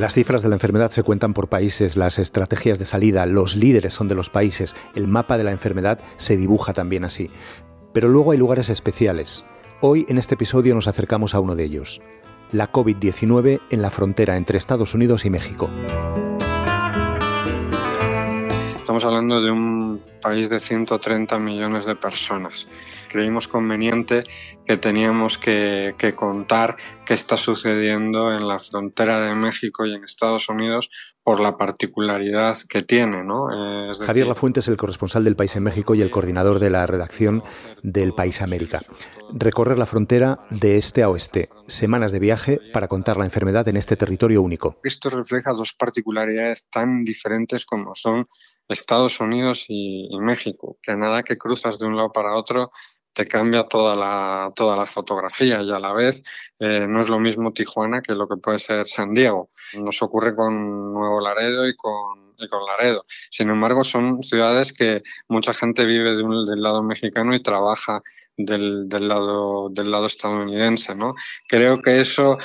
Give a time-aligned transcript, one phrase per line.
[0.00, 3.92] Las cifras de la enfermedad se cuentan por países, las estrategias de salida, los líderes
[3.92, 7.30] son de los países, el mapa de la enfermedad se dibuja también así.
[7.92, 9.44] Pero luego hay lugares especiales.
[9.82, 12.00] Hoy en este episodio nos acercamos a uno de ellos,
[12.50, 15.68] la COVID-19 en la frontera entre Estados Unidos y México.
[18.80, 22.68] Estamos hablando de un país de 130 millones de personas.
[23.08, 24.22] Creímos conveniente
[24.64, 30.48] que teníamos que, contar qué está sucediendo en la frontera de México y en Estados
[30.48, 30.88] Unidos
[31.22, 33.24] por la particularidad que tiene.
[33.24, 33.48] ¿no?
[33.50, 36.86] Eh, Javier Lafuente es el corresponsal del País en México y el coordinador de la
[36.86, 37.42] redacción
[37.82, 38.82] del País América.
[39.32, 43.76] Recorrer la frontera de este a oeste, semanas de viaje para contar la enfermedad en
[43.76, 44.78] este territorio único.
[44.82, 48.26] Esto refleja dos particularidades tan diferentes como son
[48.70, 52.70] Estados Unidos y, México, que nada que cruzas de un lado para otro
[53.12, 56.22] te cambia toda la, toda la fotografía y a la vez
[56.58, 59.50] eh, no es lo mismo Tijuana que lo que puede ser San Diego.
[59.74, 63.04] Nos ocurre con Nuevo Laredo y con y con Laredo.
[63.30, 68.02] Sin embargo, son ciudades que mucha gente vive del lado mexicano y trabaja
[68.36, 70.94] del, lado, del lado estadounidense.
[70.94, 71.14] ¿no?
[71.48, 72.38] Creo que eso,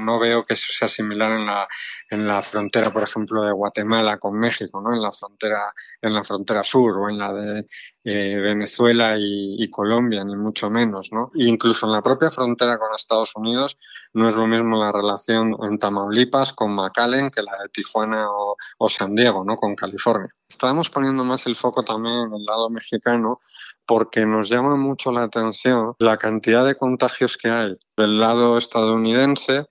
[0.00, 1.68] no, veo que eso sea similar en la,
[2.10, 4.94] en la frontera, por ejemplo, de Guatemala con México, ¿no?
[4.94, 7.66] en, la frontera, en la frontera sur o en la de
[8.04, 11.10] eh, Venezuela y, Colombia, ni mucho menos.
[11.12, 11.30] ¿no?
[11.34, 13.76] incluso en la propia frontera con Estados Unidos
[14.12, 18.56] no es lo mismo la relación en Tamaulipas con McAllen que la de Tijuana o,
[18.78, 19.56] o San Diego, ¿no?
[19.56, 20.32] con California.
[20.48, 23.40] Estábamos poniendo más el foco también en el lado mexicano
[23.84, 29.66] porque nos llama mucho la atención la cantidad de contagios que hay del lado estadounidense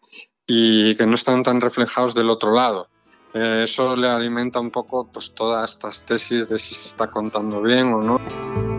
[0.48, 2.88] y que no están tan reflejados del otro lado.
[3.34, 7.62] Eh, eso le alimenta un poco pues, todas estas tesis de si se está contando
[7.62, 8.75] bien o no.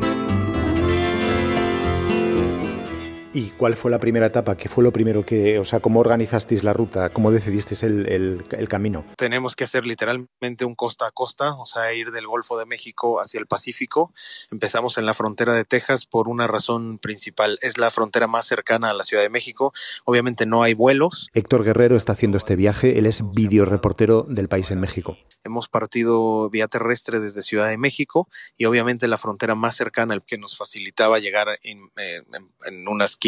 [3.37, 4.57] ¿Y cuál fue la primera etapa?
[4.57, 7.11] ¿Qué fue lo primero que, o sea, cómo organizasteis la ruta?
[7.11, 8.09] ¿Cómo decidisteis el,
[8.51, 9.05] el, camino?
[9.19, 13.21] Tenemos que hacer literalmente un costa a costa, o sea, ir del Golfo de México
[13.21, 14.11] hacia el Pacífico.
[14.51, 17.59] Empezamos en la frontera de Texas por una razón principal.
[17.61, 19.75] Es la frontera más cercana a la Ciudad de México.
[20.07, 21.29] Obviamente no hay vuelos.
[21.35, 22.99] Héctor Guerrero está haciendo este viaje.
[22.99, 25.19] Él es videoreportero del país en México.
[25.45, 30.23] Hemos partido vía terrestre desde Ciudad de México y obviamente la frontera más cercana, el
[30.23, 33.26] que nos facilitaba llegar en, en, en unas 15,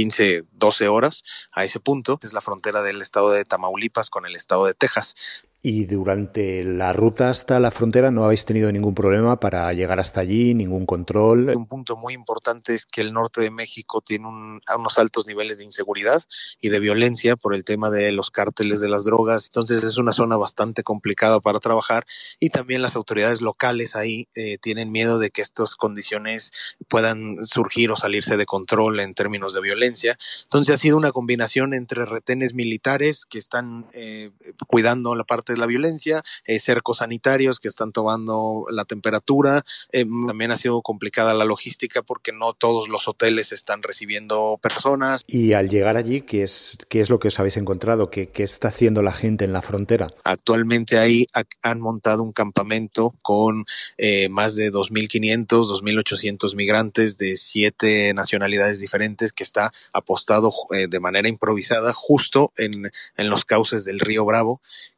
[0.53, 2.19] 12 horas a ese punto.
[2.22, 5.16] Es la frontera del estado de Tamaulipas con el estado de Texas.
[5.61, 10.21] Y durante la ruta hasta la frontera no habéis tenido ningún problema para llegar hasta
[10.21, 11.53] allí, ningún control.
[11.57, 15.65] Un punto muy importante es que el norte de México tiene unos altos niveles de
[15.65, 16.23] inseguridad
[16.61, 19.47] y de violencia por el tema de los cárteles de las drogas.
[19.47, 22.07] Entonces es una zona bastante complicada para trabajar
[22.39, 26.53] y también las autoridades locales ahí eh, tienen miedo de que estas condiciones
[26.87, 30.17] puedan surgir o salirse de control en términos de violencia.
[30.45, 34.31] Entonces ha sido una combinación entre retenes militares que están eh,
[34.67, 39.63] cuidando la parte de la violencia, eh, cercos sanitarios que están tomando la temperatura.
[39.93, 45.23] Eh, también ha sido complicada la logística porque no todos los hoteles están recibiendo personas.
[45.27, 48.11] Y al llegar allí, ¿qué es, qué es lo que os habéis encontrado?
[48.11, 50.13] ¿Qué, ¿Qué está haciendo la gente en la frontera?
[50.25, 51.27] Actualmente ahí
[51.63, 53.65] han montado un campamento con
[53.97, 61.29] eh, más de 2.500, 2.800 migrantes de siete nacionalidades diferentes que está apostado de manera
[61.29, 64.47] improvisada justo en, en los cauces del río Bravo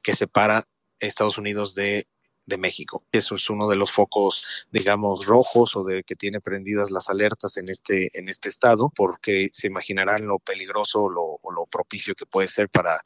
[0.03, 0.63] que separa
[1.01, 2.07] para Estados Unidos de
[2.51, 3.03] de México.
[3.11, 7.57] Eso es uno de los focos, digamos, rojos o de que tiene prendidas las alertas
[7.57, 12.49] en este, en este estado, porque se imaginarán lo peligroso o lo propicio que puede
[12.49, 13.03] ser para,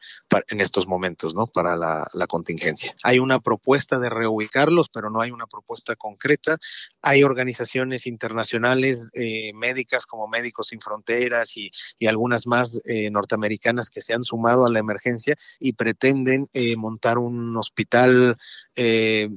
[0.49, 1.47] en estos momentos, ¿no?
[1.47, 2.97] Para la, contingencia.
[3.03, 6.57] Hay una propuesta de reubicarlos, pero no hay una propuesta concreta.
[7.03, 11.71] Hay organizaciones internacionales eh, médicas como Médicos Sin Fronteras y,
[12.09, 17.19] algunas más eh, norteamericanas que se han sumado a la emergencia y pretenden eh, montar
[17.19, 18.37] un hospital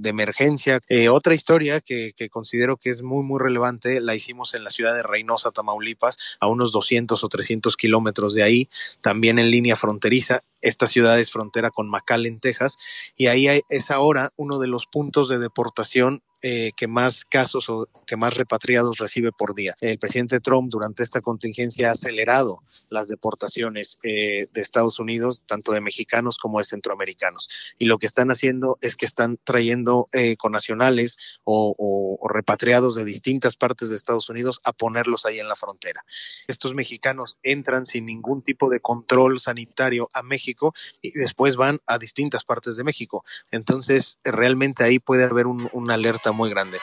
[0.02, 0.81] de emergencia.
[0.90, 4.94] Eh, otra historia que, considero que es muy, muy relevante, la hicimos en la ciudad
[4.94, 8.69] de Reynosa, Tamaulipas, a unos 200 o 300 kilómetros de ahí,
[9.01, 10.44] también en línea fronteriza.
[10.62, 12.77] Esta ciudad es frontera con McAllen, Texas,
[13.16, 17.88] y ahí es ahora uno de los puntos de deportación eh, que más casos o
[18.06, 19.75] que más repatriados recibe por día.
[19.81, 25.72] El presidente Trump durante esta contingencia ha acelerado las deportaciones eh, de Estados Unidos, tanto
[25.72, 27.50] de mexicanos como de centroamericanos.
[27.78, 33.04] Y lo que están haciendo es que están trayendo eh, nacionales o, o, repatriados de
[33.04, 36.06] distintas partes de Estados Unidos a ponerlos ahí en la frontera.
[36.48, 41.98] Estos mexicanos entran sin ningún tipo de control sanitario a México y después van a
[41.98, 43.25] distintas partes de México.
[43.51, 46.79] Entonces, realmente ahí puede haber un, una alerta muy grande.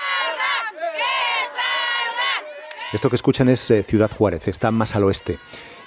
[2.92, 5.40] Esto que escuchan es eh, Ciudad Juárez, está más al oeste.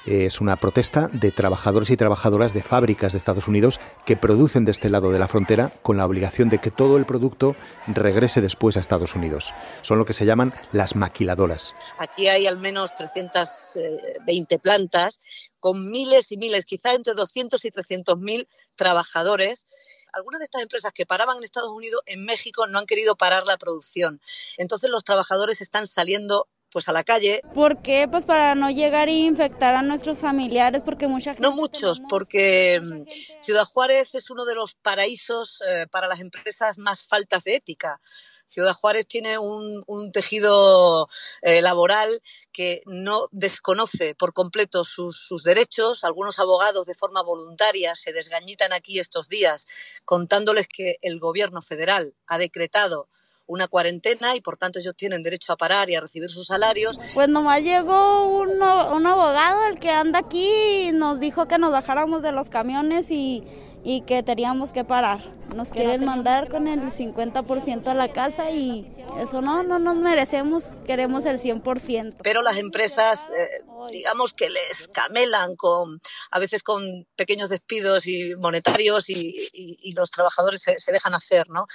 [0.08, 4.72] Es una protesta de trabajadores y trabajadoras de fábricas de Estados Unidos que producen de
[4.72, 7.58] este lado de la frontera con la obligación de que todo el producto
[7.88, 9.54] regrese después a Estados Unidos.
[9.82, 11.76] Son lo que se llaman las maquiladoras.
[11.98, 15.20] Aquí hay al menos 320 plantas
[15.60, 19.66] con miles y miles, quizá entre 200 y 300 mil trabajadores
[20.14, 23.46] algunas de estas empresas que paraban en Estados Unidos, en México no han querido parar
[23.46, 24.22] la producción.
[24.58, 27.42] Entonces los trabajadores están saliendo pues a la calle.
[27.54, 28.08] ¿Por qué?
[28.10, 31.42] Pues para no llegar e infectar a nuestros familiares, porque mucha gente...
[31.42, 36.78] No muchos, porque mm, Ciudad Juárez es uno de los paraísos eh, para las empresas
[36.78, 38.00] más faltas de ética.
[38.48, 41.08] Ciudad Juárez tiene un, tejido
[41.42, 42.22] eh, laboral
[42.54, 46.04] que no desconoce por completo sus, derechos.
[46.04, 49.68] Algunos abogados de forma voluntaria se desgañitan aquí estos días
[50.06, 53.10] contándoles que el gobierno federal ha decretado
[53.48, 57.00] una cuarentena y por tanto ellos tienen derecho a parar y a recibir sus salarios.
[57.14, 62.34] Pues nomás llegó un, abogado, el que anda aquí, nos dijo que nos bajáramos de
[62.34, 63.44] los camiones y,
[63.88, 65.24] y que teníamos que parar.
[65.56, 68.86] Nos quieren mandar con el 50% a la casa y
[69.18, 72.16] eso no, no nos merecemos, queremos el 100%.
[72.22, 76.00] Pero las empresas, eh, digamos que les camelan con,
[76.32, 81.66] a veces con pequeños despidos y monetarios y, los trabajadores se, dejan hacer, ¿no?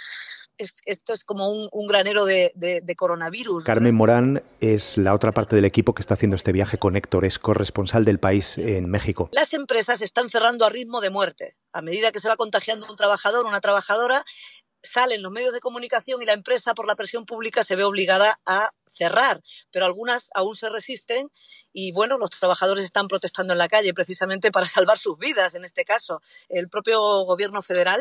[0.57, 3.65] esto es como un, granero de, coronavirus.
[3.65, 7.25] Carmen Morán es la otra parte del equipo que está haciendo este viaje con Héctor,
[7.25, 9.29] es corresponsal del país en México.
[9.33, 11.57] Las empresas están cerrando a ritmo de muerte.
[11.73, 14.23] A medida que se va contagiando un trabajador, una trabajadora,
[14.83, 18.41] salen los medios de comunicación y la empresa por la presión pública se ve obligada
[18.47, 21.31] a cerrar, pero algunas aún se resisten
[21.73, 25.65] y bueno, los trabajadores están protestando en la calle precisamente para salvar sus vidas en
[25.65, 26.21] este caso.
[26.49, 28.01] El propio gobierno federal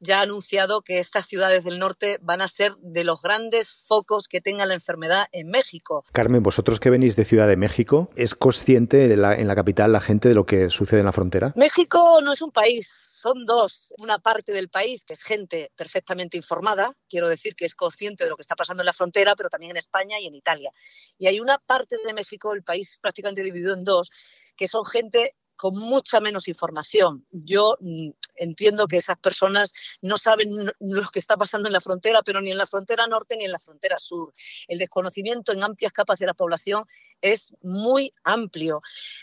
[0.00, 4.28] ya ha anunciado que estas ciudades del norte van a ser de los grandes focos
[4.28, 6.04] que tenga la enfermedad en México.
[6.12, 9.92] Carmen, vosotros que venís de Ciudad de México, ¿es consciente en la, en la capital
[9.92, 11.52] la gente de lo que sucede en la frontera?
[11.56, 13.94] México no es un país, son dos.
[13.98, 18.30] Una parte del país que es gente perfectamente informada, quiero decir que es consciente de
[18.30, 20.70] lo que está pasando en la frontera, pero también en España y en Italia.
[21.18, 24.10] Y hay una parte de México, el país prácticamente dividido en dos,
[24.56, 27.26] que son gente con mucha menos información.
[27.30, 29.72] Yo mm, entiendo que esas personas
[30.02, 30.50] no saben
[30.80, 33.52] lo que está pasando en la frontera, pero ni en la frontera norte ni en
[33.52, 34.32] la frontera sur.
[34.68, 36.84] El desconocimiento en amplias capas de la población
[37.20, 38.80] es muy amplio.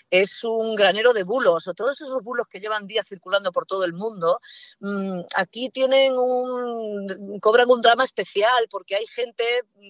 [0.10, 3.94] Es un granero de bulos, todos esos bulos que llevan días circulando por todo el
[3.94, 4.40] mundo.
[4.80, 9.44] Mm, aquí tienen un, cobran un drama especial porque hay gente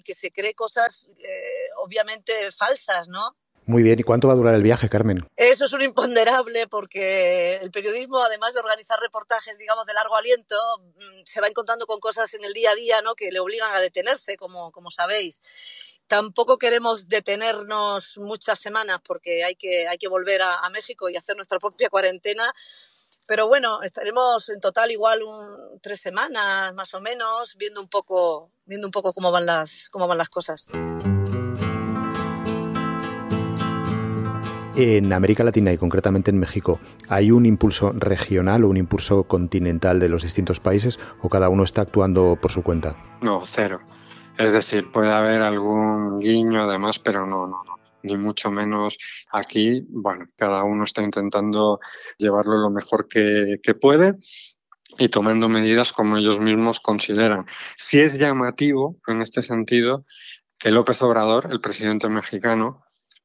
[0.04, 3.36] que se cree cosas eh, obviamente falsas, ¿no?
[3.66, 5.26] Muy bien, ¿y cuánto va a durar el viaje, Carmen?
[5.38, 10.56] Eso es un imponderable porque el periodismo, además de organizar reportajes, digamos, de largo aliento,
[10.78, 13.16] mm, se va encontrando con cosas en el día a día ¿no?
[13.16, 16.00] que le obligan a detenerse, como, como sabéis.
[16.08, 21.36] Tampoco queremos detenernos muchas semanas porque hay que, hay que volver a, México y hacer
[21.38, 22.54] nuestra propia cuarentena.
[23.26, 28.52] Pero bueno, estaremos en total igual un, tres semanas más o menos, viendo un poco,
[28.66, 30.68] viendo un poco cómo van las, cómo van las cosas.
[34.76, 40.00] En América Latina y concretamente en México, ¿hay un impulso regional o un impulso continental
[40.00, 42.98] de los distintos países o cada uno está actuando por su cuenta?
[43.22, 43.82] No, cero.
[44.36, 47.76] Es decir, puede haber algún guiño además, pero no, no, no.
[48.02, 48.98] Ni mucho menos
[49.32, 51.80] aquí, bueno, cada uno está intentando
[52.18, 54.16] llevarlo lo mejor que, que puede
[54.98, 57.46] y tomando medidas como ellos mismos consideran.
[57.78, 60.04] Si es llamativo en este sentido
[60.58, 62.83] que López Obrador, el presidente mexicano,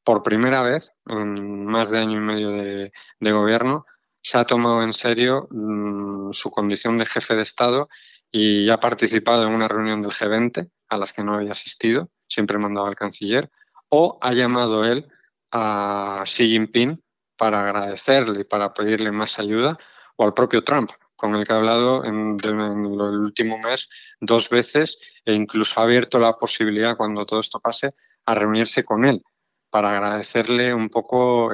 [0.09, 3.85] por primera vez en más de año y medio de, gobierno,
[4.23, 7.91] se ha tomado en serio mm, su condición de jefe de Estado
[8.33, 12.57] y ha participado en una reunión del G20 a las que no había asistido, siempre
[12.57, 13.51] mandaba al canciller,
[13.91, 15.09] o ha llamado él
[15.53, 17.05] a Xi Jinping
[17.37, 19.77] para agradecerle y para pedirle más ayuda,
[20.17, 24.49] o al propio Trump, con el que ha hablado en, en, el último mes dos
[24.49, 27.91] veces e incluso ha abierto la posibilidad, cuando todo esto pase,
[28.25, 29.23] a reunirse con él
[29.71, 31.51] para agradecerle un poco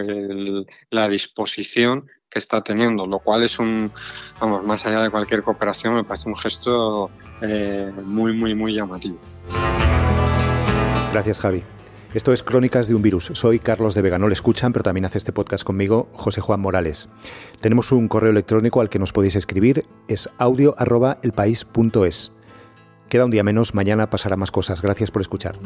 [0.91, 3.93] la disposición que está teniendo, lo cual es un,
[4.41, 9.19] vamos, más allá de cualquier cooperación, me parece un gesto eh, muy, muy, muy llamativo.
[11.13, 11.63] Gracias, Javi.
[12.13, 13.31] Esto es Crónicas de un Virus.
[13.35, 14.19] Soy Carlos de Vega.
[14.19, 17.09] No le escuchan, pero también hace este podcast conmigo José Juan Morales.
[17.61, 19.85] Tenemos un correo electrónico al que nos podéis escribir.
[20.07, 22.33] Es audio.elpaís.es.
[23.09, 23.75] Queda un día menos.
[23.75, 24.81] Mañana pasará más cosas.
[24.81, 25.59] Gracias por escuchar.